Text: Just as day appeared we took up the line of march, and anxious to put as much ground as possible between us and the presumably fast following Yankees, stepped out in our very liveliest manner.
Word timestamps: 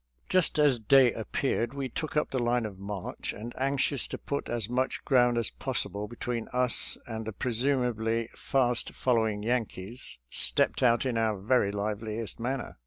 Just 0.29 0.57
as 0.57 0.79
day 0.79 1.11
appeared 1.13 1.75
we 1.75 1.87
took 1.87 2.17
up 2.17 2.31
the 2.31 2.41
line 2.41 2.65
of 2.65 2.79
march, 2.79 3.33
and 3.33 3.53
anxious 3.55 4.07
to 4.07 4.17
put 4.17 4.49
as 4.49 4.67
much 4.67 5.05
ground 5.05 5.37
as 5.37 5.51
possible 5.51 6.07
between 6.07 6.47
us 6.51 6.97
and 7.05 7.23
the 7.23 7.31
presumably 7.31 8.27
fast 8.33 8.93
following 8.93 9.43
Yankees, 9.43 10.17
stepped 10.27 10.81
out 10.81 11.05
in 11.05 11.19
our 11.19 11.37
very 11.39 11.71
liveliest 11.71 12.39
manner. 12.39 12.79